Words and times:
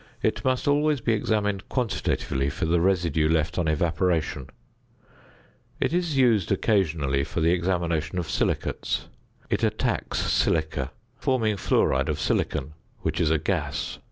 It 0.23 0.43
must 0.43 0.67
always 0.67 0.99
be 0.99 1.13
examined 1.13 1.69
quantitatively 1.69 2.49
for 2.49 2.65
the 2.65 2.81
residue 2.81 3.29
left 3.29 3.59
on 3.59 3.67
evaporation. 3.67 4.49
It 5.79 5.93
is 5.93 6.17
used 6.17 6.51
occasionally 6.51 7.23
for 7.23 7.39
the 7.39 7.51
examination 7.51 8.17
of 8.17 8.27
silicates. 8.27 9.05
It 9.51 9.63
attacks 9.63 10.17
silica, 10.17 10.89
forming 11.17 11.55
fluoride 11.55 12.09
of 12.09 12.19
silicon, 12.19 12.73
which 13.03 13.21
is 13.21 13.29
a 13.29 13.37
gas. 13.37 13.99